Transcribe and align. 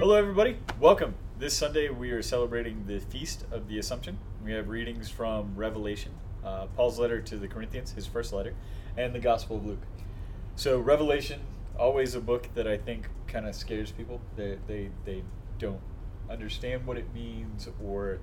Hello, 0.00 0.14
everybody. 0.14 0.56
Welcome. 0.80 1.14
This 1.38 1.52
Sunday, 1.52 1.90
we 1.90 2.10
are 2.12 2.22
celebrating 2.22 2.86
the 2.86 3.00
Feast 3.00 3.44
of 3.50 3.68
the 3.68 3.78
Assumption. 3.78 4.18
We 4.42 4.50
have 4.52 4.68
readings 4.68 5.10
from 5.10 5.54
Revelation, 5.54 6.12
uh, 6.42 6.68
Paul's 6.74 6.98
letter 6.98 7.20
to 7.20 7.36
the 7.36 7.46
Corinthians, 7.46 7.92
his 7.92 8.06
first 8.06 8.32
letter, 8.32 8.54
and 8.96 9.14
the 9.14 9.18
Gospel 9.18 9.58
of 9.58 9.66
Luke. 9.66 9.82
So, 10.56 10.78
Revelation, 10.78 11.42
always 11.78 12.14
a 12.14 12.20
book 12.22 12.48
that 12.54 12.66
I 12.66 12.78
think 12.78 13.08
kind 13.26 13.46
of 13.46 13.54
scares 13.54 13.92
people. 13.92 14.22
They, 14.36 14.56
they, 14.66 14.88
they 15.04 15.22
don't 15.58 15.82
understand 16.30 16.86
what 16.86 16.96
it 16.96 17.12
means 17.12 17.68
or 17.84 18.20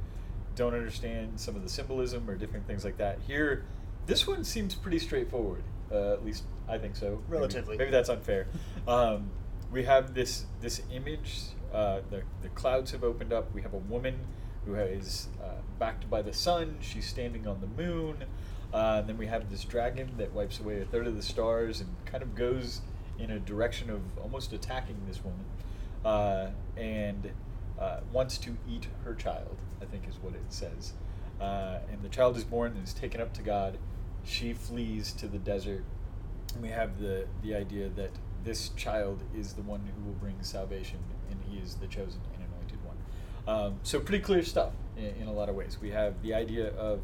don't 0.55 0.73
understand 0.73 1.39
some 1.39 1.55
of 1.55 1.61
the 1.61 1.69
symbolism 1.69 2.27
or 2.27 2.35
different 2.35 2.65
things 2.65 2.83
like 2.85 2.97
that. 2.97 3.19
Here, 3.27 3.65
this 4.07 4.25
one 4.25 4.43
seems 4.43 4.73
pretty 4.73 4.97
straightforward. 4.97 5.63
Uh, 5.91 6.13
at 6.13 6.25
least 6.25 6.45
I 6.67 6.79
think 6.79 6.95
so. 6.95 7.21
Maybe- 7.27 7.37
Relatively. 7.37 7.77
Maybe, 7.77 7.91
that's 7.91 8.09
unfair. 8.09 8.47
Um, 8.87 9.29
we 9.71 9.83
have 9.83 10.13
this 10.13 10.45
this 10.59 10.81
image. 10.91 11.41
Uh, 11.73 11.99
the 12.09 12.23
the 12.41 12.49
clouds 12.49 12.91
have 12.91 13.03
opened 13.03 13.33
up. 13.33 13.53
We 13.53 13.61
have 13.61 13.73
a 13.73 13.77
woman 13.77 14.19
who 14.65 14.75
is 14.75 15.27
uh, 15.41 15.61
backed 15.79 16.09
by 16.09 16.21
the 16.21 16.33
sun. 16.33 16.77
She's 16.81 17.05
standing 17.05 17.47
on 17.47 17.61
the 17.61 17.81
moon. 17.81 18.23
Uh, 18.73 18.97
and 18.99 19.07
then 19.07 19.17
we 19.17 19.27
have 19.27 19.49
this 19.49 19.63
dragon 19.63 20.11
that 20.17 20.33
wipes 20.33 20.59
away 20.59 20.81
a 20.81 20.85
third 20.85 21.07
of 21.07 21.15
the 21.15 21.21
stars 21.21 21.79
and 21.79 21.89
kind 22.05 22.21
of 22.21 22.35
goes 22.35 22.81
in 23.17 23.31
a 23.31 23.39
direction 23.39 23.89
of 23.89 24.01
almost 24.21 24.51
attacking 24.51 24.97
this 25.07 25.21
woman, 25.23 25.45
uh, 26.03 26.49
and 26.75 27.31
uh, 27.79 28.01
wants 28.11 28.37
to 28.37 28.57
eat 28.69 28.87
her 29.05 29.13
child. 29.13 29.57
I 29.81 29.85
think 29.85 30.07
is 30.07 30.15
what 30.21 30.33
it 30.33 30.43
says. 30.49 30.93
Uh, 31.39 31.79
and 31.91 32.01
the 32.01 32.09
child 32.09 32.35
is 32.35 32.43
born 32.43 32.73
and 32.73 32.83
is 32.83 32.93
taken 32.93 33.21
up 33.21 33.33
to 33.33 33.41
God. 33.41 33.77
She 34.25 34.53
flees 34.53 35.13
to 35.13 35.27
the 35.27 35.37
desert 35.37 35.83
and 36.53 36.63
we 36.63 36.69
have 36.69 36.99
the 36.99 37.25
the 37.43 37.55
idea 37.55 37.89
that 37.89 38.11
this 38.47 38.69
child 38.69 39.21
is 39.37 39.53
the 39.53 39.61
one 39.61 39.81
who 39.81 40.05
will 40.05 40.15
bring 40.15 40.41
salvation, 40.41 40.99
and 41.29 41.37
he 41.49 41.59
is 41.59 41.75
the 41.75 41.87
chosen 41.87 42.21
and 42.33 42.45
anointed 42.49 42.79
one. 42.85 42.95
Um, 43.45 43.79
so 43.83 43.99
pretty 43.99 44.23
clear 44.23 44.41
stuff 44.41 44.71
in, 44.95 45.03
in 45.21 45.27
a 45.27 45.33
lot 45.33 45.49
of 45.49 45.55
ways. 45.55 45.77
We 45.81 45.91
have 45.91 46.21
the 46.23 46.33
idea 46.33 46.69
of 46.75 47.01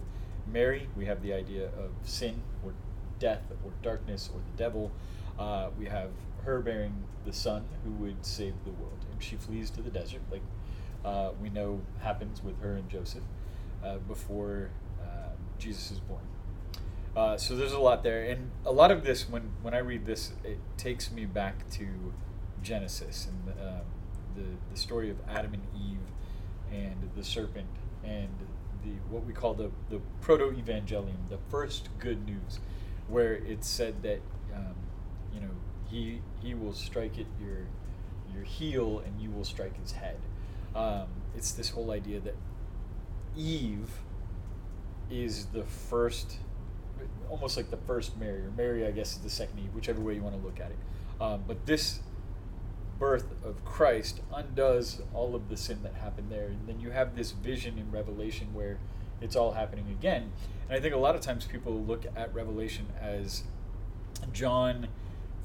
Mary. 0.47 0.87
We 0.95 1.05
have 1.05 1.21
the 1.21 1.33
idea 1.33 1.65
of 1.65 1.91
sin 2.03 2.41
or 2.63 2.73
death 3.19 3.41
or 3.65 3.71
darkness 3.81 4.29
or 4.33 4.39
the 4.39 4.57
devil. 4.57 4.93
Uh, 5.37 5.69
we 5.77 5.85
have 5.87 6.11
her 6.45 6.61
bearing 6.61 7.03
the 7.25 7.33
son 7.33 7.65
who 7.83 7.91
would 7.91 8.25
save 8.25 8.53
the 8.63 8.71
world, 8.71 9.05
and 9.11 9.21
she 9.21 9.35
flees 9.35 9.69
to 9.71 9.81
the 9.81 9.91
desert, 9.91 10.21
like 10.31 10.43
uh, 11.03 11.31
we 11.41 11.49
know 11.49 11.81
happens 12.01 12.41
with 12.41 12.57
her 12.61 12.75
and 12.75 12.89
Joseph 12.89 13.23
uh, 13.83 13.97
before 13.97 14.69
uh, 15.01 15.31
Jesus 15.59 15.91
is 15.91 15.99
born. 15.99 16.21
Uh, 17.15 17.37
so 17.37 17.55
there's 17.55 17.73
a 17.73 17.79
lot 17.79 18.03
there, 18.03 18.23
and 18.23 18.49
a 18.65 18.71
lot 18.71 18.91
of 18.91 19.03
this, 19.03 19.29
when 19.29 19.51
when 19.61 19.73
I 19.73 19.79
read 19.79 20.05
this, 20.05 20.33
it 20.43 20.57
takes 20.77 21.11
me 21.11 21.25
back 21.25 21.69
to 21.71 21.87
Genesis 22.63 23.27
and 23.27 23.53
um, 23.61 23.81
the 24.35 24.45
the 24.71 24.77
story 24.77 25.09
of 25.09 25.17
Adam 25.29 25.53
and 25.53 25.63
Eve, 25.75 25.99
and 26.71 27.09
the 27.15 27.23
serpent, 27.23 27.67
and 28.03 28.29
the 28.83 28.91
what 29.09 29.25
we 29.25 29.33
call 29.33 29.53
the 29.53 29.69
the 29.89 29.99
proto 30.21 30.51
evangelium, 30.51 31.29
the 31.29 31.39
first 31.49 31.89
good 31.99 32.25
news, 32.25 32.59
where 33.07 33.33
it's 33.33 33.67
said 33.67 34.01
that 34.01 34.21
um, 34.55 34.75
you 35.33 35.39
know 35.39 35.51
he 35.87 36.21
he 36.41 36.55
will 36.55 36.73
strike 36.73 37.19
at 37.19 37.27
your 37.39 37.67
your 38.33 38.43
heel 38.43 39.03
and 39.05 39.21
you 39.21 39.29
will 39.29 39.45
strike 39.45 39.79
his 39.79 39.91
head. 39.91 40.17
Um, 40.75 41.07
it's 41.35 41.51
this 41.51 41.69
whole 41.69 41.91
idea 41.91 42.19
that 42.21 42.35
Eve 43.37 43.89
is 45.09 45.47
the 45.47 45.63
first, 45.63 46.37
almost 47.29 47.57
like 47.57 47.69
the 47.69 47.77
first 47.77 48.17
Mary, 48.17 48.41
or 48.41 48.51
Mary, 48.55 48.85
I 48.85 48.91
guess, 48.91 49.13
is 49.13 49.19
the 49.19 49.29
second 49.29 49.59
Eve, 49.59 49.73
whichever 49.73 50.01
way 50.01 50.15
you 50.15 50.21
want 50.21 50.35
to 50.35 50.41
look 50.41 50.59
at 50.59 50.71
it. 50.71 50.77
Um, 51.21 51.43
but 51.47 51.65
this 51.65 51.99
birth 52.99 53.33
of 53.43 53.63
Christ 53.65 54.21
undoes 54.33 55.01
all 55.13 55.35
of 55.35 55.49
the 55.49 55.57
sin 55.57 55.83
that 55.83 55.95
happened 55.95 56.31
there. 56.31 56.47
And 56.47 56.67
then 56.67 56.79
you 56.79 56.91
have 56.91 57.15
this 57.15 57.31
vision 57.31 57.77
in 57.77 57.91
Revelation 57.91 58.53
where 58.53 58.77
it's 59.21 59.35
all 59.35 59.53
happening 59.53 59.87
again. 59.89 60.31
And 60.69 60.77
I 60.77 60.81
think 60.81 60.93
a 60.93 60.97
lot 60.97 61.15
of 61.15 61.21
times 61.21 61.45
people 61.45 61.73
look 61.73 62.05
at 62.15 62.33
Revelation 62.33 62.87
as 63.01 63.43
John 64.31 64.87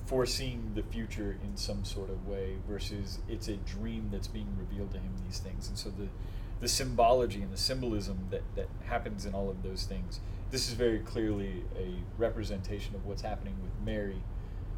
foreseeing 0.07 0.73
the 0.75 0.83
future 0.83 1.37
in 1.45 1.57
some 1.57 1.85
sort 1.85 2.09
of 2.09 2.27
way 2.27 2.57
versus 2.67 3.19
it's 3.29 3.49
a 3.49 3.57
dream 3.57 4.09
that's 4.11 4.29
being 4.29 4.49
revealed 4.59 4.91
to 4.91 4.99
him 4.99 5.13
these 5.27 5.39
things 5.39 5.69
and 5.69 5.77
so 5.77 5.91
the 5.91 6.09
the 6.61 6.69
symbology 6.69 7.43
and 7.43 7.53
the 7.53 7.59
symbolism 7.59 8.27
that 8.31 8.43
that 8.57 8.69
happens 8.87 9.27
in 9.27 9.35
all 9.35 9.49
of 9.49 9.63
those 9.63 9.85
things 9.85 10.21
this 10.51 10.69
is 10.69 10.75
very 10.75 10.99
clearly 11.01 11.63
a 11.77 11.95
representation 12.17 12.95
of 12.95 13.05
what's 13.05 13.23
happening 13.23 13.55
with 13.63 13.73
Mary 13.85 14.23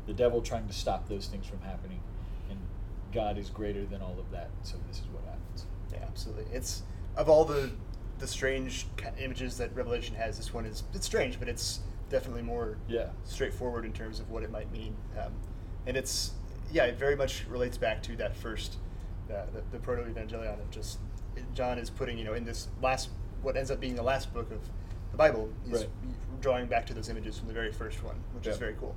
the 0.06 0.12
devil 0.12 0.40
trying 0.42 0.66
to 0.66 0.72
stop 0.72 1.08
those 1.08 1.26
things 1.26 1.46
from 1.46 1.60
happening 1.60 2.00
and 2.50 2.58
God 3.12 3.38
is 3.38 3.48
greater 3.50 3.84
than 3.84 4.02
all 4.02 4.16
of 4.18 4.30
that 4.30 4.50
so 4.62 4.76
this 4.88 4.98
is 4.98 5.06
what 5.12 5.24
happens 5.24 5.66
Yeah, 5.92 5.98
absolutely. 6.02 6.46
It's 6.52 6.82
of 7.16 7.28
all 7.28 7.44
the 7.44 7.70
the 8.18 8.26
strange 8.26 8.86
images 9.18 9.56
that 9.56 9.74
Revelation 9.74 10.14
has. 10.14 10.36
This 10.36 10.52
one 10.52 10.66
is 10.66 10.84
it's 10.94 11.06
strange, 11.06 11.38
but 11.38 11.48
it's 11.48 11.80
definitely 12.10 12.42
more 12.42 12.76
yeah 12.88 13.08
straightforward 13.24 13.84
in 13.84 13.92
terms 13.92 14.20
of 14.20 14.30
what 14.30 14.42
it 14.42 14.50
might 14.50 14.70
mean. 14.70 14.94
Um, 15.18 15.32
and 15.86 15.96
it's 15.96 16.32
yeah, 16.72 16.84
it 16.84 16.98
very 16.98 17.16
much 17.16 17.46
relates 17.48 17.78
back 17.78 18.02
to 18.04 18.16
that 18.16 18.36
first 18.36 18.76
uh, 19.30 19.46
the, 19.52 19.62
the 19.72 19.78
proto 19.78 20.02
evangelion 20.02 20.60
of 20.60 20.70
just 20.70 20.98
John 21.54 21.78
is 21.78 21.90
putting 21.90 22.18
you 22.18 22.24
know 22.24 22.34
in 22.34 22.44
this 22.44 22.68
last 22.82 23.10
what 23.42 23.56
ends 23.56 23.70
up 23.70 23.80
being 23.80 23.94
the 23.94 24.02
last 24.02 24.32
book 24.34 24.50
of 24.50 24.60
the 25.10 25.16
Bible. 25.16 25.48
He's 25.64 25.78
Right. 25.80 25.88
drawing 26.40 26.66
back 26.66 26.86
to 26.86 26.94
those 26.94 27.08
images 27.08 27.38
from 27.38 27.48
the 27.48 27.54
very 27.54 27.72
first 27.72 28.02
one, 28.02 28.16
which 28.34 28.46
is 28.46 28.56
very 28.56 28.74
cool. 28.74 28.94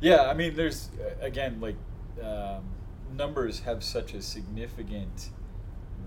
Yeah, 0.00 0.22
I 0.28 0.34
mean, 0.34 0.54
there's 0.56 0.88
again 1.20 1.60
like 1.60 1.76
um, 2.22 2.64
numbers 3.16 3.60
have 3.60 3.82
such 3.84 4.14
a 4.14 4.22
significant 4.22 5.30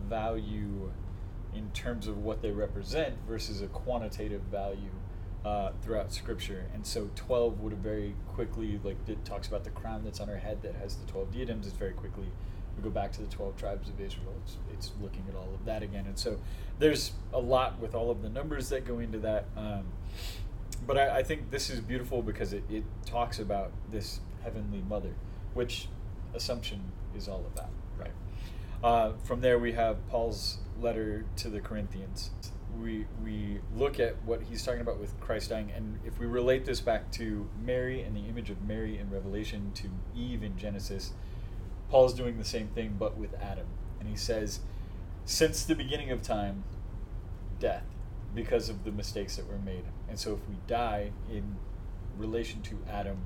value 0.09 0.92
in 1.53 1.70
terms 1.72 2.08
of 2.08 2.24
what 2.24 2.42
they 2.42 2.52
represent 2.52 3.16
versus 3.28 3.62
a 3.62 3.68
quantitative 3.68 4.42
value 4.52 4.92
uh, 5.46 5.72
throughout 5.82 6.12
Scripture, 6.12 6.66
and 6.74 6.86
so 6.86 7.09
twelve 7.16 7.62
would 7.62 7.72
have 7.72 7.82
very 7.82 8.16
quickly 8.34 8.80
like 8.84 8.97
it 9.08 9.24
talks 9.24 9.47
about 9.47 9.64
the 9.64 9.70
crown 9.70 10.03
that's 10.03 10.20
on 10.20 10.28
her 10.28 10.38
head 10.38 10.62
that 10.64 10.76
has 10.76 10.96
the 10.96 11.06
twelve 11.12 11.32
diadems. 11.34 11.68
It's 11.68 11.76
very 11.76 11.94
quickly 11.94 12.28
we 12.78 12.84
go 12.84 12.90
back 12.90 13.12
to 13.13 13.22
the 13.22 13.28
twelve 13.28 13.56
tribes 13.58 13.90
of 13.90 14.00
Israel. 14.00 14.34
It's, 14.44 14.58
it's 14.74 14.91
looking 15.02 15.24
at 15.30 15.36
all 15.36 15.50
of 15.53 15.66
that 15.66 15.84
again, 15.84 16.06
and 16.08 16.18
so 16.18 16.40
there's 16.80 17.13
a 17.34 17.40
lot 17.40 17.80
with 17.80 17.96
all 17.96 18.12
of 18.12 18.22
the 18.22 18.30
numbers 18.30 18.69
that 18.69 18.86
go 18.86 19.00
into 19.00 19.19
that. 19.19 19.46
Um, 19.56 19.86
but 20.85 20.97
I, 20.97 21.18
I 21.18 21.24
think 21.24 21.52
this 21.52 21.69
is 21.69 21.80
beautiful 21.80 22.22
because 22.22 22.53
it, 22.53 22.64
it 22.69 22.84
talks 23.06 23.40
about 23.40 23.72
this 23.91 24.19
heavenly 24.44 24.84
mother, 24.88 25.14
which 25.53 25.88
Assumption 26.34 26.91
is 27.16 27.30
all 27.30 27.46
about, 27.53 27.69
right? 27.97 28.12
Uh, 28.84 29.14
from 29.24 29.40
there, 29.40 29.58
we 29.58 29.72
have 29.72 30.06
Paul's 30.09 30.58
letter 30.81 31.24
to 31.38 31.50
the 31.50 31.62
Corinthians. 31.62 32.31
We, 32.78 33.06
we 33.24 33.59
look 33.74 34.02
at 34.02 34.22
what 34.25 34.41
he's 34.41 34.66
talking 34.66 34.81
about 34.81 35.00
with 35.00 35.18
Christ 35.22 35.52
dying, 35.52 35.72
and 35.74 35.97
if 36.06 36.19
we 36.19 36.25
relate 36.25 36.66
this 36.66 36.81
back 36.81 37.09
to 37.14 37.47
Mary 37.64 38.02
and 38.02 38.14
the 38.18 38.28
image 38.28 38.50
of 38.50 38.62
Mary 38.64 38.97
in 38.97 39.09
Revelation 39.09 39.72
to 39.75 39.88
Eve 40.14 40.44
in 40.44 40.58
Genesis, 40.58 41.14
Paul's 41.95 42.13
doing 42.13 42.38
the 42.38 42.44
same 42.44 42.67
thing 42.75 42.97
but 43.00 43.17
with 43.17 43.33
Adam. 43.35 43.67
And 44.01 44.09
he 44.09 44.17
says, 44.17 44.59
Since 45.23 45.63
the 45.63 45.75
beginning 45.75 46.11
of 46.11 46.22
time, 46.22 46.66
death 47.57 47.85
because 48.33 48.67
of 48.67 48.83
the 48.83 48.91
mistakes 48.91 49.38
that 49.38 49.47
were 49.47 49.59
made. 49.59 49.85
And 50.09 50.19
so 50.19 50.34
if 50.34 50.39
we 50.50 50.55
die 50.67 51.11
in 51.31 51.55
relation 52.17 52.61
to 52.63 52.78
Adam, 52.91 53.19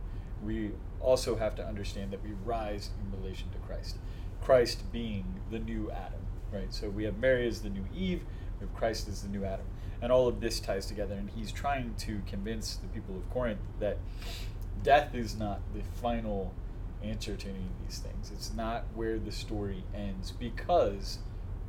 we 0.44 0.74
also 1.02 1.36
have 1.36 1.56
to 1.56 1.66
understand 1.66 2.12
that 2.12 2.24
we 2.24 2.34
rise 2.46 2.92
in 3.02 3.20
relation 3.20 3.50
to 3.54 3.58
Christ. 3.58 3.98
Christ 4.40 4.92
being 4.92 5.26
the 5.50 5.58
new 5.58 5.90
Adam, 5.90 6.22
right? 6.54 6.72
So 6.72 6.92
we 6.92 7.06
have 7.06 7.18
Mary 7.18 7.48
as 7.48 7.64
the 7.64 7.72
new 7.72 7.88
Eve, 7.92 8.22
we 8.60 8.68
have 8.68 8.76
Christ 8.76 9.08
as 9.08 9.24
the 9.24 9.30
new 9.30 9.46
Adam. 9.46 9.66
And 10.00 10.12
all 10.12 10.28
of 10.28 10.42
this 10.42 10.60
ties 10.60 10.86
together. 10.86 11.16
And 11.16 11.32
he's 11.32 11.52
trying 11.52 11.96
to 12.02 12.22
convince 12.28 12.76
the 12.76 12.88
people 12.90 13.16
of 13.16 13.28
Corinth 13.32 13.62
that 13.80 13.98
death 14.84 15.16
is 15.16 15.40
not 15.40 15.60
the 15.74 15.82
final 16.00 16.54
answer 17.04 17.36
to 17.36 17.48
any 17.50 17.58
of 17.60 17.86
these 17.88 18.00
things. 18.00 18.32
It's 18.34 18.54
not 18.54 18.86
where 18.94 19.20
the 19.20 19.32
story 19.32 19.84
ends 19.96 20.32
because 20.32 21.20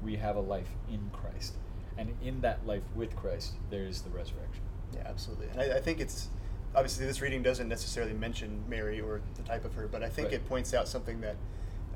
we 0.03 0.17
have 0.17 0.37
a 0.37 0.41
life 0.41 0.71
in 0.91 1.11
Christ. 1.13 1.55
And 1.97 2.15
in 2.23 2.41
that 2.41 2.67
life 2.67 2.83
with 2.95 3.15
Christ, 3.17 3.55
there 3.71 3.85
is 3.85 4.03
the 4.03 4.11
resurrection. 4.11 4.63
Yeah, 4.95 5.03
absolutely. 5.07 5.49
And 5.49 5.61
I, 5.61 5.77
I 5.77 5.81
think 5.81 6.01
it's 6.01 6.29
obviously 6.75 7.07
this 7.07 7.21
reading 7.21 7.43
doesn't 7.43 7.69
necessarily 7.69 8.13
mention 8.15 8.65
Mary 8.69 9.01
or 9.01 9.21
the 9.35 9.43
type 9.43 9.65
of 9.65 9.75
her, 9.75 9.87
but 9.87 10.03
I 10.03 10.09
think 10.09 10.27
Right. 10.29 10.35
it 10.35 10.49
points 10.49 10.73
out 10.75 10.89
something 10.89 11.21
that 11.21 11.37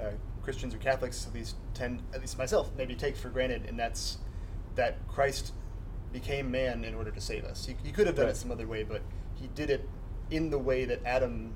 uh, 0.00 0.10
Christians 0.42 0.74
or 0.74 0.78
Catholics 0.78 1.26
at 1.26 1.34
least 1.34 1.56
tend, 1.72 2.02
at 2.12 2.20
least 2.20 2.36
myself, 2.36 2.70
maybe 2.76 2.94
take 2.94 3.16
for 3.16 3.30
granted, 3.30 3.64
and 3.66 3.78
that's 3.78 4.18
that 4.74 4.98
Christ 5.08 5.52
became 6.12 6.50
man 6.50 6.84
in 6.84 6.94
order 6.94 7.10
to 7.10 7.20
save 7.20 7.44
us. 7.44 7.64
He, 7.66 7.76
he 7.82 7.90
could 7.92 8.06
have 8.06 8.16
done 8.16 8.26
Right. 8.26 8.34
it 8.34 8.38
some 8.38 8.50
other 8.50 8.66
way, 8.66 8.82
but 8.82 9.02
he 9.34 9.46
did 9.54 9.70
it 9.70 9.88
in 10.30 10.50
the 10.50 10.58
way 10.58 10.84
that 10.84 11.00
Adam 11.04 11.54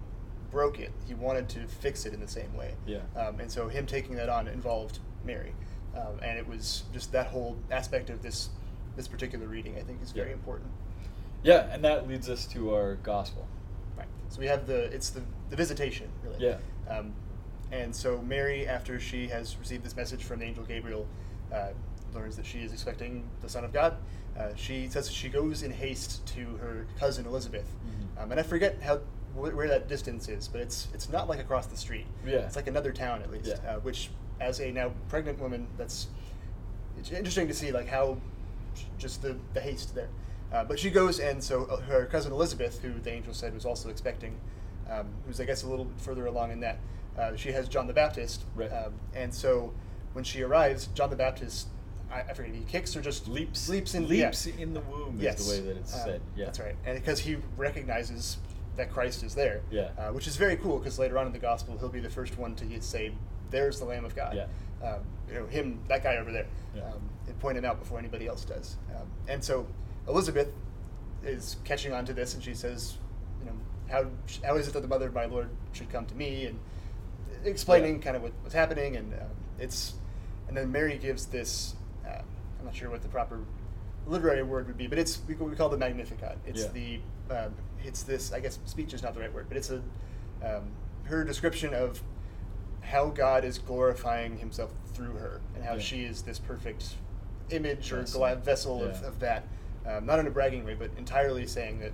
broke 0.51 0.79
it. 0.81 0.93
He 1.07 1.15
wanted 1.15 1.49
to 1.51 1.67
fix 1.67 2.07
it 2.07 2.15
in 2.15 2.21
the 2.21 2.29
same 2.29 2.55
way. 2.57 2.75
Yeah. 2.87 2.99
Um, 3.17 3.41
and 3.41 3.51
so 3.51 3.69
him 3.69 3.87
taking 3.87 4.15
that 4.17 4.29
on 4.29 4.49
involved 4.49 4.99
Mary, 5.25 5.53
um, 5.97 6.19
and 6.23 6.39
it 6.39 6.47
was 6.49 6.85
just 6.93 7.13
that 7.13 7.27
whole 7.29 7.57
aspect 7.71 8.11
of 8.11 8.23
this 8.23 8.51
this 8.97 9.07
particular 9.09 9.47
reading. 9.47 9.77
I 9.77 9.83
think 9.83 10.03
is 10.03 10.11
very 10.13 10.29
Yeah. 10.29 10.35
important. 10.35 10.71
Yeah, 11.45 11.73
and 11.73 11.85
that 11.85 12.09
leads 12.09 12.29
us 12.29 12.47
to 12.49 12.75
our 12.75 12.97
gospel. 12.97 13.47
Right. 13.97 14.09
So 14.29 14.41
we 14.41 14.47
have 14.47 14.67
the 14.67 14.85
it's 14.95 15.11
the 15.11 15.23
the 15.51 15.57
visitation 15.57 16.09
really. 16.25 16.39
Yeah. 16.45 16.57
Um, 16.89 17.13
and 17.71 17.95
so 17.95 18.21
Mary, 18.23 18.67
after 18.67 18.99
she 18.99 19.29
has 19.29 19.57
received 19.59 19.85
this 19.85 19.95
message 19.95 20.25
from 20.25 20.39
the 20.41 20.47
angel 20.47 20.65
Gabriel, 20.65 21.07
uh, 21.53 21.69
learns 22.15 22.37
that 22.37 22.47
she 22.47 22.61
is 22.61 22.73
expecting 22.73 23.29
the 23.43 23.49
Son 23.49 23.65
of 23.65 23.73
God. 23.73 23.97
Uh, 24.37 24.55
she 24.57 24.89
says 24.89 25.11
she 25.11 25.29
goes 25.29 25.63
in 25.63 25.71
haste 25.71 26.25
to 26.29 26.41
her 26.57 26.87
cousin 26.99 27.27
Elizabeth, 27.27 27.67
Mhm. 27.87 28.23
um, 28.23 28.31
and 28.31 28.41
I 28.41 28.43
forget 28.43 28.81
how 28.83 29.01
wh- 29.35 29.55
where 29.57 29.69
that 29.69 29.89
distance 29.89 30.29
is, 30.29 30.49
but 30.49 30.61
it's 30.61 30.89
it's 30.95 31.09
not 31.09 31.29
like 31.29 31.41
across 31.41 31.67
the 31.67 31.77
street. 31.77 32.07
Yeah. 32.27 32.39
it's 32.39 32.57
like 32.57 32.67
another 32.69 32.93
town 32.93 33.23
at 33.23 33.31
least. 33.31 33.47
Yeah. 33.63 33.77
Uh, 33.77 33.81
which, 33.81 34.11
as 34.41 34.61
a 34.61 34.71
now 34.71 34.93
pregnant 35.09 35.39
woman, 35.41 35.67
that's 35.77 36.09
it's 36.99 37.11
interesting 37.11 37.49
to 37.49 37.55
see 37.55 37.73
like 37.73 37.89
how 37.89 38.19
just 38.99 39.23
the, 39.23 39.37
the 39.55 39.61
haste 39.61 39.95
there. 39.95 40.09
Uh, 40.53 40.65
but 40.65 40.79
she 40.79 40.91
goes, 40.91 41.21
and 41.21 41.43
so 41.43 41.65
uh, 41.67 41.77
her 41.83 42.07
cousin 42.07 42.33
Elizabeth, 42.33 42.81
who 42.81 42.93
the 43.01 43.11
angel 43.13 43.35
said 43.35 43.53
was 43.55 43.65
also 43.67 43.89
expecting, 43.91 44.35
um, 44.91 45.07
who's 45.27 45.41
I 45.41 45.45
guess 45.45 45.63
a 45.63 45.69
little 45.69 45.89
further 45.99 46.27
along 46.27 46.53
in 46.53 46.61
that, 46.61 46.79
uh, 47.19 47.37
she 47.37 47.53
has 47.53 47.69
John 47.69 47.87
the 47.87 47.93
Baptist. 47.93 48.45
Right. 48.55 48.71
Um, 48.73 48.95
and 49.15 49.33
so 49.35 49.73
when 50.15 50.25
she 50.25 50.43
arrives, 50.43 50.89
John 50.95 51.11
the 51.11 51.17
Baptist, 51.17 51.69
I, 52.11 52.21
I 52.21 52.33
forget, 52.33 52.55
he 52.55 52.63
kicks 52.65 52.97
or 52.97 53.03
just 53.03 53.29
leaps 53.29 53.69
leaps 53.69 53.95
in 53.95 54.09
leaps 54.09 54.47
yeah. 54.47 54.55
in 54.63 54.73
the 54.73 54.81
womb 54.81 55.19
Yes. 55.21 55.41
is 55.41 55.47
the 55.47 55.53
way 55.53 55.61
that 55.69 55.77
it's 55.81 55.95
Um, 55.95 56.01
said. 56.05 56.21
Yeah, 56.35 56.47
That's 56.47 56.61
right. 56.61 56.77
And 56.87 56.99
because 56.99 57.19
he 57.21 57.37
recognizes 57.59 58.39
that 58.79 58.91
Christ 58.91 59.23
is 59.23 59.35
there. 59.35 59.61
Yeah. 59.71 59.91
Uh, 59.99 60.09
which 60.13 60.27
is 60.27 60.37
very 60.37 60.57
cool 60.57 60.79
because 60.79 60.99
later 60.99 61.19
on 61.19 61.27
in 61.27 61.33
the 61.33 61.39
gospel, 61.39 61.77
he'll 61.79 61.89
be 61.91 62.01
the 62.01 62.09
first 62.09 62.39
one 62.39 62.55
to 62.57 62.81
say, 62.81 63.13
There's 63.51 63.79
the 63.79 63.85
Lamb 63.85 64.05
of 64.05 64.17
God. 64.17 64.35
Yeah. 64.35 64.47
Um, 64.87 65.01
you 65.29 65.35
know, 65.35 65.47
him, 65.47 65.81
that 65.89 66.03
guy 66.03 66.17
over 66.17 66.33
there. 66.33 66.47
Yeah. 66.75 66.85
Um, 66.85 67.03
and 67.27 67.39
point 67.41 67.59
him 67.59 67.65
out 67.65 67.79
before 67.79 67.99
anybody 67.99 68.27
else 68.27 68.45
does. 68.45 68.77
Um, 68.97 69.07
and 69.29 69.45
so 69.45 69.67
Elizabeth 70.09 70.49
is 71.25 71.57
catching 71.65 71.93
on 71.93 72.07
to 72.07 72.13
this 72.15 72.35
and 72.35 72.43
she 72.43 72.55
says, 72.55 72.97
You 73.41 73.47
know, 73.51 73.57
how, 73.91 74.07
how 74.47 74.57
is 74.57 74.69
it 74.69 74.73
that 74.75 74.81
the 74.81 74.89
mother 74.89 75.09
of 75.09 75.15
my 75.15 75.27
Lord 75.27 75.51
should 75.73 75.91
come 75.91 76.07
to 76.07 76.15
me? 76.15 76.47
And 76.47 76.59
explaining 77.45 77.97
Yeah. 77.97 78.03
kind 78.03 78.17
of 78.17 78.23
what, 78.23 78.33
what's 78.43 78.55
happening. 78.55 78.97
And 78.97 79.13
um, 79.15 79.29
it's, 79.59 79.95
and 80.47 80.57
then 80.57 80.71
Mary 80.73 80.97
gives 80.99 81.27
this, 81.27 81.75
uh, 82.07 82.23
I'm 82.61 82.65
not 82.65 82.75
sure 82.75 82.89
what 82.91 83.03
the 83.03 83.09
proper 83.09 83.41
literary 84.07 84.43
word 84.43 84.67
would 84.69 84.79
be, 84.79 84.87
but 84.87 84.99
it's 84.99 85.21
we, 85.29 85.35
we 85.35 85.55
call 85.57 85.69
the 85.69 85.77
Magnificat. 85.77 86.39
It's 86.47 86.67
the 86.73 87.01
um, 87.31 87.55
it's 87.85 88.03
this 88.03 88.33
I 88.33 88.41
guess 88.41 88.59
speech 88.65 88.93
is 88.95 89.03
not 89.03 89.15
the 89.15 89.21
right 89.21 89.33
word, 89.33 89.47
but 89.49 89.57
it's 89.57 89.71
a 89.71 89.83
um, 90.45 90.71
her 91.05 91.25
description 91.25 91.75
of 91.75 92.03
how 92.81 93.07
God 93.09 93.45
is 93.45 93.59
glorifying 93.59 94.39
Himself 94.39 94.73
through 94.95 95.13
her, 95.15 95.41
and 95.55 95.65
how 95.65 95.75
Yeah. 95.75 95.81
she 95.81 96.03
is 96.05 96.23
this 96.23 96.39
perfect 96.39 96.95
image 97.51 97.93
or 97.93 98.01
Vessel. 98.01 98.37
vessel 98.37 98.85
of, 98.85 99.01
Yeah. 99.01 99.09
of 99.09 99.21
that. 99.21 99.45
Um, 99.87 100.05
not 100.07 100.19
in 100.19 100.27
a 100.27 100.31
bragging 100.31 100.65
way, 100.65 100.75
but 100.75 100.91
entirely 100.99 101.47
saying 101.47 101.79
that 101.81 101.93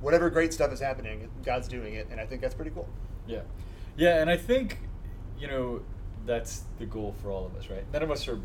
whatever 0.00 0.30
great 0.30 0.52
stuff 0.52 0.72
is 0.72 0.80
happening, 0.80 1.28
God's 1.44 1.68
doing 1.68 1.94
it, 1.94 2.08
and 2.10 2.20
I 2.20 2.26
think 2.26 2.40
that's 2.40 2.54
pretty 2.54 2.70
cool. 2.72 2.88
Yeah, 3.26 3.42
yeah, 3.96 4.20
and 4.20 4.28
I 4.30 4.36
think 4.36 4.78
you 5.38 5.46
know 5.46 5.82
that's 6.26 6.64
the 6.78 6.86
goal 6.86 7.14
for 7.22 7.30
all 7.30 7.46
of 7.46 7.54
us, 7.56 7.68
right? 7.70 7.84
None 7.92 8.02
of 8.02 8.10
us 8.10 8.26
are 8.28 8.38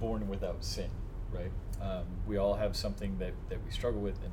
born 0.00 0.28
without 0.28 0.62
sin, 0.64 0.90
right? 1.32 1.50
Um, 1.80 2.04
we 2.26 2.36
all 2.36 2.54
have 2.54 2.76
something 2.76 3.18
that, 3.18 3.32
that 3.48 3.62
we 3.64 3.70
struggle 3.70 4.00
with, 4.00 4.16
and, 4.22 4.32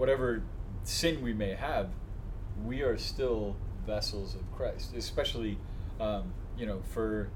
whatever 0.00 0.42
sin 0.82 1.20
we 1.20 1.34
may 1.34 1.52
have, 1.52 1.90
we 2.64 2.80
are 2.80 2.96
still 2.96 3.54
vessels 3.86 4.34
of 4.34 4.50
Christ. 4.56 4.94
Especially, 4.96 5.58
um, 6.00 6.32
you 6.56 6.64
know, 6.64 6.80
for 6.88 7.28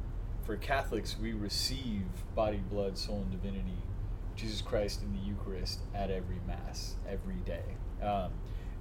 for 0.45 0.57
Catholics, 0.57 1.17
we 1.21 1.33
receive 1.33 2.03
body, 2.35 2.63
blood, 2.71 2.99
soul, 2.99 3.23
and 3.23 3.31
divinity, 3.31 3.77
Jesus 4.35 4.61
Christ 4.61 5.03
in 5.03 5.13
the 5.13 5.21
Eucharist 5.21 5.81
at 5.95 6.11
every 6.11 6.41
Mass, 6.47 6.97
every 7.09 7.37
day. 7.47 7.77
Um, 8.03 8.33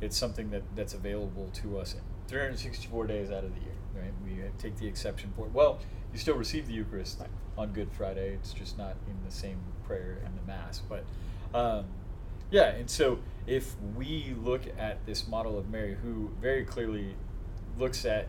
it's 0.01 0.17
something 0.17 0.49
that, 0.49 0.63
that's 0.75 0.93
available 0.93 1.49
to 1.53 1.79
us 1.79 1.95
364 2.27 3.07
days 3.07 3.31
out 3.31 3.45
of 3.45 3.53
the 3.53 3.61
year. 3.61 3.75
Right? 3.95 4.11
We 4.25 4.43
take 4.57 4.77
the 4.77 4.87
exception 4.87 5.31
for 5.35 5.45
it. 5.45 5.53
well, 5.53 5.79
you 6.11 6.19
still 6.19 6.35
receive 6.35 6.67
the 6.67 6.73
Eucharist 6.73 7.21
on 7.57 7.71
Good 7.71 7.91
Friday. 7.91 8.33
It's 8.33 8.53
just 8.53 8.77
not 8.77 8.95
in 9.07 9.15
the 9.25 9.31
same 9.31 9.59
prayer 9.85 10.19
and 10.25 10.37
the 10.37 10.45
Mass. 10.45 10.81
But 10.87 11.05
um, 11.53 11.85
yeah, 12.53 12.67
and 12.75 12.87
so 12.87 13.17
if 13.47 13.75
we 13.97 14.35
look 14.43 14.61
at 14.77 15.03
this 15.07 15.27
model 15.27 15.57
of 15.57 15.71
Mary, 15.71 15.97
who 16.03 16.29
very 16.39 16.63
clearly 16.63 17.15
looks 17.79 18.05
at 18.05 18.27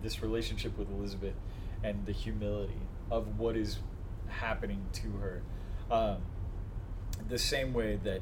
this 0.00 0.22
relationship 0.22 0.78
with 0.78 0.88
Elizabeth 0.88 1.34
and 1.82 2.06
the 2.06 2.12
humility 2.12 2.80
of 3.10 3.36
what 3.36 3.56
is 3.56 3.78
happening 4.28 4.86
to 4.92 5.08
her, 5.20 5.42
um, 5.90 6.18
the 7.28 7.36
same 7.36 7.74
way 7.74 7.98
that 8.04 8.20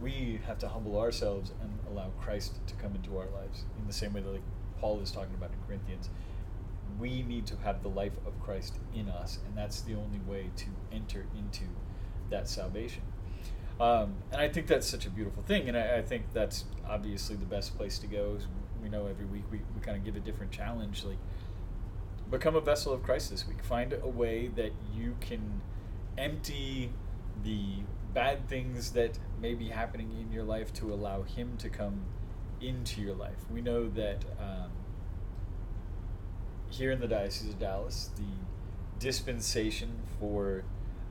we 0.00 0.40
have 0.46 0.58
to 0.60 0.68
humble 0.68 0.98
ourselves 0.98 1.52
and 1.60 1.78
allow 1.90 2.08
Christ 2.18 2.54
to 2.66 2.74
come 2.76 2.94
into 2.94 3.18
our 3.18 3.26
lives, 3.26 3.64
in 3.78 3.86
the 3.86 3.92
same 3.92 4.14
way 4.14 4.22
that 4.22 4.30
like 4.30 4.42
Paul 4.80 5.00
is 5.00 5.10
talking 5.10 5.34
about 5.34 5.50
in 5.50 5.58
Corinthians, 5.66 6.08
we 6.98 7.22
need 7.24 7.46
to 7.48 7.56
have 7.58 7.82
the 7.82 7.90
life 7.90 8.16
of 8.26 8.40
Christ 8.40 8.78
in 8.94 9.10
us, 9.10 9.38
and 9.46 9.54
that's 9.54 9.82
the 9.82 9.96
only 9.96 10.20
way 10.26 10.48
to 10.56 10.66
enter 10.90 11.26
into 11.36 11.64
that 12.30 12.48
salvation. 12.48 13.02
Um, 13.80 14.14
and 14.32 14.40
I 14.40 14.48
think 14.48 14.66
that's 14.66 14.86
such 14.86 15.06
a 15.06 15.10
beautiful 15.10 15.42
thing, 15.44 15.68
and 15.68 15.76
I, 15.76 15.98
I 15.98 16.02
think 16.02 16.32
that's 16.32 16.64
obviously 16.88 17.36
the 17.36 17.46
best 17.46 17.76
place 17.76 17.98
to 18.00 18.06
go. 18.06 18.34
Is 18.36 18.46
we 18.82 18.88
know 18.88 19.06
every 19.06 19.26
week 19.26 19.44
we, 19.50 19.60
we 19.74 19.80
kind 19.80 19.96
of 19.96 20.04
give 20.04 20.16
a 20.16 20.20
different 20.20 20.50
challenge, 20.50 21.04
like 21.04 21.18
become 22.30 22.56
a 22.56 22.60
vessel 22.60 22.92
of 22.92 23.02
Christ 23.02 23.30
this 23.30 23.46
week. 23.46 23.62
Find 23.62 23.92
a 23.92 24.08
way 24.08 24.48
that 24.48 24.72
you 24.94 25.16
can 25.20 25.62
empty 26.16 26.90
the 27.44 27.76
bad 28.12 28.48
things 28.48 28.92
that 28.92 29.18
may 29.40 29.54
be 29.54 29.68
happening 29.68 30.10
in 30.20 30.32
your 30.32 30.42
life 30.42 30.72
to 30.74 30.92
allow 30.92 31.22
Him 31.22 31.56
to 31.58 31.68
come 31.68 32.02
into 32.60 33.00
your 33.00 33.14
life. 33.14 33.48
We 33.50 33.60
know 33.60 33.88
that 33.90 34.24
um, 34.40 34.70
here 36.68 36.90
in 36.90 37.00
the 37.00 37.06
Diocese 37.06 37.50
of 37.50 37.58
Dallas, 37.60 38.10
the 38.16 38.98
dispensation 38.98 40.00
for 40.18 40.64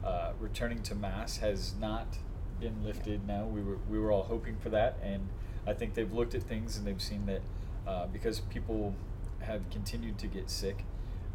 uh, 0.04 0.34
returning 0.40 0.84
to 0.84 0.96
Mass 0.96 1.38
has 1.38 1.74
not 1.80 2.18
been 2.60 2.84
lifted 2.84 3.28
now. 3.28 3.46
We 3.46 3.62
were, 3.62 3.78
we 3.90 4.00
were 4.00 4.12
all 4.12 4.24
hoping 4.24 4.58
for 4.58 4.70
that, 4.70 4.98
and 5.02 5.28
I 5.66 5.74
think 5.74 5.94
they've 5.94 6.12
looked 6.12 6.36
at 6.36 6.44
things 6.44 6.78
and 6.78 6.86
they've 6.86 7.02
seen 7.02 7.26
that 7.26 7.42
uh, 7.88 8.08
because 8.08 8.40
people 8.40 8.94
have 9.40 9.70
continued 9.70 10.18
to 10.20 10.28
get 10.28 10.50
sick 10.50 10.84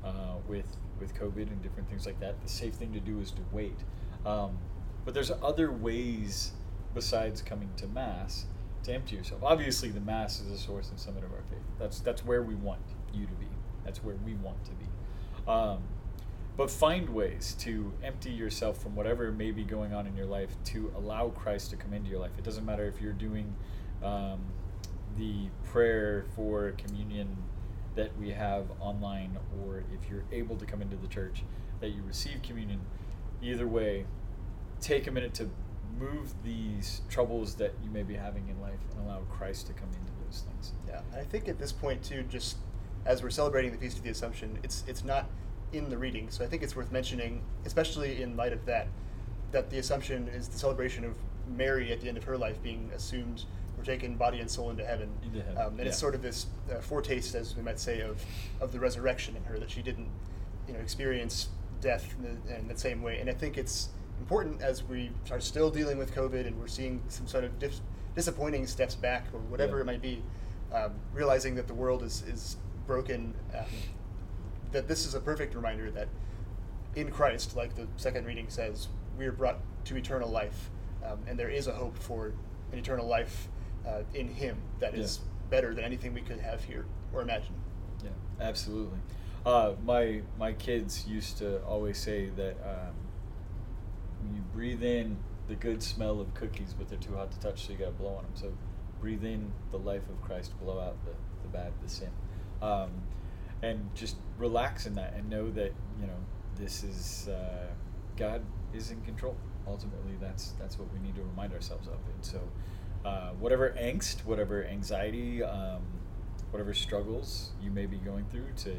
uh, 0.05 0.37
with 0.49 0.77
with 1.01 1.15
COVID 1.15 1.49
and 1.49 1.61
different 1.63 1.89
things 1.89 2.07
like 2.07 2.21
that, 2.21 2.41
the 2.43 2.49
safe 2.49 2.75
thing 2.75 2.93
to 2.93 3.01
do 3.01 3.19
is 3.19 3.33
to 3.33 3.43
wait. 3.51 3.77
Um, 4.25 4.59
but 5.05 5.15
there's 5.15 5.33
other 5.43 5.73
ways 5.73 6.53
besides 6.95 7.43
coming 7.43 7.71
to 7.77 7.87
mass 7.89 8.47
to 8.85 8.93
empty 8.93 9.17
yourself. 9.17 9.43
Obviously, 9.43 9.91
the 9.91 10.01
mass 10.01 10.41
is 10.41 10.51
a 10.51 10.59
source 10.59 10.91
and 10.91 10.99
summit 10.99 11.25
of 11.25 11.33
our 11.33 11.43
faith. 11.51 11.63
That's 11.79 12.01
that's 12.01 12.25
where 12.25 12.43
we 12.43 12.55
want 12.55 12.81
you 13.13 13.27
to 13.27 13.33
be. 13.35 13.49
That's 13.85 14.03
where 14.03 14.17
we 14.25 14.35
want 14.35 14.65
to 14.65 14.71
be. 14.73 14.87
Um, 15.49 15.83
but 16.57 16.71
find 16.71 17.09
ways 17.09 17.57
to 17.61 17.93
empty 18.03 18.31
yourself 18.31 18.83
from 18.83 18.95
whatever 18.95 19.33
may 19.33 19.51
be 19.51 19.65
going 19.65 19.95
on 19.95 20.07
in 20.07 20.17
your 20.17 20.27
life 20.27 20.51
to 20.65 20.93
allow 20.97 21.31
Christ 21.31 21.71
to 21.71 21.77
come 21.77 21.95
into 21.95 22.11
your 22.11 22.21
life. 22.21 22.33
It 22.37 22.45
doesn't 22.45 22.65
matter 22.65 22.85
if 22.85 23.01
you're 23.01 23.13
doing 23.13 23.55
um, 24.03 24.41
the 25.17 25.49
prayer 25.65 26.27
for 26.35 26.73
communion 26.73 27.37
that 27.95 28.17
we 28.19 28.31
have 28.31 28.67
online 28.81 29.39
or 29.61 29.85
if 29.93 30.11
you're 30.11 30.25
able 30.33 30.57
to 30.57 30.67
come 30.67 30.83
into 30.83 30.97
the 30.97 31.09
church 31.09 31.43
that 31.81 31.91
you 31.91 32.03
receive 32.07 32.43
communion. 32.43 32.81
Either 33.43 33.67
way, 33.67 34.05
take 34.81 35.07
a 35.07 35.11
minute 35.11 35.35
to 35.35 35.49
move 35.99 36.33
these 36.43 37.03
troubles 37.09 37.55
that 37.57 37.75
you 37.83 37.91
may 37.91 38.03
be 38.03 38.15
having 38.15 38.49
in 38.49 38.61
life 38.61 38.79
and 38.91 39.07
allow 39.07 39.21
Christ 39.31 39.67
to 39.69 39.73
come 39.73 39.89
into 39.89 40.13
those 40.25 40.45
things. 40.47 40.73
Yeah, 40.89 41.01
I 41.15 41.23
think 41.25 41.49
at 41.49 41.59
this 41.59 41.73
point 41.73 42.03
too, 42.03 42.25
just 42.25 42.57
as 43.05 43.23
we're 43.23 43.31
celebrating 43.31 43.73
the 43.73 43.79
Feast 43.79 43.99
of 43.99 44.05
the 44.05 44.11
Assumption, 44.11 44.59
it's 44.63 44.85
it's 44.87 45.05
not 45.05 45.29
in 45.73 45.89
the 45.89 45.97
reading, 45.99 46.31
so 46.31 46.45
I 46.45 46.47
think 46.49 46.63
it's 46.63 46.77
worth 46.77 46.93
mentioning, 46.93 47.43
especially 47.65 48.23
in 48.23 48.37
light 48.37 48.53
of 48.53 48.65
that, 48.67 48.89
that 49.53 49.71
the 49.71 49.79
Assumption 49.79 50.29
is 50.29 50.49
the 50.49 50.59
celebration 50.59 51.05
of 51.05 51.15
Mary 51.57 51.93
at 51.93 52.01
the 52.01 52.09
end 52.09 52.17
of 52.17 52.25
her 52.25 52.37
life 52.39 52.63
being 52.63 52.91
assumed 52.95 53.45
or 53.79 53.85
taken 53.85 54.17
body 54.17 54.41
and 54.41 54.51
soul 54.51 54.71
into 54.71 54.85
heaven. 54.85 55.09
Into 55.23 55.43
heaven, 55.43 55.59
um, 55.63 55.79
and 55.79 55.89
it's 55.89 55.99
sort 55.99 56.15
of 56.15 56.23
this 56.23 56.47
uh, 56.71 56.81
foretaste, 56.81 57.35
as 57.35 57.57
we 57.57 57.63
might 57.63 57.79
say, 57.81 58.01
of 58.01 58.23
of 58.61 58.73
the 58.73 58.79
resurrection 58.81 59.35
in 59.37 59.45
her 59.45 59.59
that 59.59 59.71
she 59.71 59.83
didn't, 59.83 60.09
you 60.69 60.75
know, 60.75 60.81
experience 60.81 61.49
death 61.81 62.15
in 62.19 62.23
the, 62.47 62.59
in 62.59 62.69
the 62.69 62.77
same 62.79 63.03
way. 63.03 63.19
And 63.19 63.29
I 63.29 63.35
think 63.35 63.59
it's 63.59 63.89
important 64.21 64.63
as 64.63 64.85
we 64.85 65.11
are 65.31 65.41
still 65.41 65.69
dealing 65.71 65.99
with 65.99 66.15
COVID 66.15 66.47
and 66.47 66.57
we're 66.61 66.69
seeing 66.69 67.03
some 67.09 67.27
sort 67.27 67.43
of 67.45 67.59
dis- 67.59 67.81
disappointing 68.15 68.67
steps 68.69 68.95
back 68.95 69.27
or 69.33 69.41
whatever 69.41 69.77
Yeah. 69.77 69.83
it 69.83 69.87
might 69.87 70.03
be, 70.03 70.23
um, 70.73 70.93
realizing 71.13 71.57
that 71.57 71.67
the 71.67 71.75
world 71.75 72.05
is, 72.05 72.23
is 72.29 72.57
broken, 72.87 73.35
um, 73.59 73.65
that 74.73 74.89
this 74.89 75.07
is 75.07 75.15
a 75.15 75.21
perfect 75.21 75.55
reminder 75.55 75.91
that 75.93 76.09
in 76.97 77.11
Christ, 77.11 77.57
like 77.57 77.75
the 77.75 77.87
second 77.97 78.27
reading 78.27 78.47
says, 78.49 78.89
we 79.19 79.27
are 79.27 79.33
brought 79.33 79.59
to 79.87 79.97
eternal 79.97 80.29
life. 80.31 80.71
Um, 81.05 81.19
and 81.27 81.39
there 81.39 81.49
is 81.51 81.67
a 81.67 81.73
hope 81.73 81.97
for 81.99 82.33
an 82.73 82.79
eternal 82.79 83.07
life 83.07 83.49
uh, 83.87 84.03
in 84.15 84.29
Him 84.29 84.57
that 84.81 84.95
is 84.95 85.19
Yeah. 85.23 85.31
better 85.51 85.75
than 85.75 85.85
anything 85.85 86.15
we 86.15 86.21
could 86.21 86.41
have 86.41 86.63
here 86.65 86.87
or 87.13 87.23
imagine. 87.23 87.55
Yeah, 88.03 88.11
absolutely. 88.41 88.99
Uh, 89.45 89.75
my 89.85 90.23
my 90.39 90.53
kids 90.53 91.07
used 91.07 91.39
to 91.39 91.61
always 91.65 91.99
say 91.99 92.27
that 92.37 92.57
um, 92.65 92.95
when 94.23 94.35
you 94.37 94.43
breathe 94.55 94.85
in 94.85 95.17
the 95.49 95.55
good 95.57 95.83
smell 95.83 96.21
of 96.21 96.33
cookies, 96.35 96.75
but 96.79 96.89
they're 96.89 96.99
too 96.99 97.17
hot 97.17 97.33
to 97.33 97.41
touch, 97.41 97.67
so 97.67 97.73
you 97.73 97.79
got 97.79 97.87
to 97.87 97.91
blow 97.93 98.15
on 98.15 98.23
them. 98.23 98.33
So 98.35 98.53
breathe 99.01 99.25
in 99.25 99.51
the 99.73 99.79
life 99.79 100.09
of 100.09 100.23
Christ, 100.23 100.53
blow 100.61 100.79
out 100.79 100.97
the, 101.05 101.11
the 101.43 101.49
bad, 101.49 101.73
the 101.83 101.89
sin. 101.89 102.11
um, 102.63 102.91
and 103.63 103.95
just 103.95 104.17
relax 104.39 104.87
in 104.87 104.95
that 104.95 105.15
and 105.15 105.29
know 105.31 105.51
that 105.51 105.73
you 106.01 106.07
know 106.07 106.17
this 106.57 106.83
is 106.83 107.29
uh, 107.29 107.67
God 108.17 108.43
is 108.75 108.91
in 108.91 109.01
control. 109.03 109.37
Ultimately, 109.67 110.15
that's 110.21 110.53
that's 110.59 110.79
what 110.79 110.93
we 110.93 110.99
need 111.01 111.15
to 111.17 111.23
remind 111.23 111.53
ourselves 111.53 111.89
of. 111.89 111.95
And 111.95 112.25
so, 112.25 112.41
uh, 113.05 113.31
whatever 113.39 113.75
angst, 113.79 114.25
whatever 114.25 114.65
anxiety, 114.65 115.43
um, 115.43 115.83
whatever 116.51 116.75
struggles 116.75 117.51
you 117.63 117.71
may 117.71 117.87
be 117.87 117.99
going 117.99 118.27
through, 118.31 118.49
to 118.59 118.75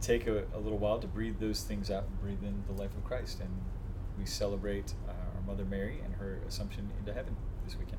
take 0.00 0.26
a, 0.26 0.44
a, 0.54 0.58
little 0.58 0.78
while 0.78 0.98
to 0.98 1.06
breathe 1.06 1.38
those 1.40 1.62
things 1.62 1.90
out 1.90 2.04
and 2.04 2.20
breathe 2.20 2.42
in 2.42 2.62
the 2.66 2.80
life 2.80 2.94
of 2.96 3.04
Christ. 3.04 3.40
And 3.40 3.50
we 4.18 4.24
celebrate 4.24 4.94
uh, 5.08 5.12
our 5.12 5.42
Mother 5.46 5.64
Mary 5.64 6.00
and 6.04 6.14
her 6.14 6.38
assumption 6.48 6.90
into 6.98 7.12
heaven 7.12 7.36
this 7.64 7.78
weekend. 7.78 7.98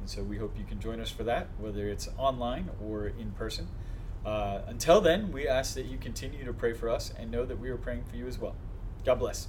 And 0.00 0.08
so 0.08 0.22
we 0.22 0.36
hope 0.38 0.56
you 0.58 0.64
can 0.64 0.80
join 0.80 1.00
us 1.00 1.10
for 1.10 1.24
that, 1.24 1.48
whether 1.58 1.88
it's 1.88 2.08
online 2.16 2.70
or 2.84 3.08
in 3.08 3.32
person. 3.32 3.68
Uh, 4.24 4.60
until 4.66 5.00
then, 5.00 5.32
we 5.32 5.48
ask 5.48 5.74
that 5.74 5.86
you 5.86 5.98
continue 5.98 6.44
to 6.44 6.52
pray 6.52 6.72
for 6.72 6.88
us 6.88 7.12
and 7.18 7.30
know 7.30 7.44
that 7.44 7.58
we 7.58 7.70
are 7.70 7.76
praying 7.76 8.04
for 8.04 8.16
you 8.16 8.26
as 8.26 8.38
well. 8.38 8.54
God 9.04 9.18
bless. 9.18 9.48